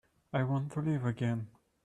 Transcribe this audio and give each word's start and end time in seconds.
I 0.33 0.41
want 0.41 0.71
to 0.71 0.79
live 0.79 1.05
again. 1.05 1.49